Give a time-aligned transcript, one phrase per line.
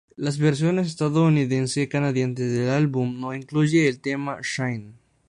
[0.15, 4.95] Las versiones Estadounidense y Canadiense del álbum, no incluye el tema "Shine".